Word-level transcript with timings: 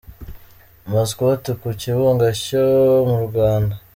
Mascots 0.91 1.49
ku 1.61 1.67
kibuga 1.81 2.27
cyo 2.43 2.65
mu 3.09 3.17
Rwanda. 3.25 3.73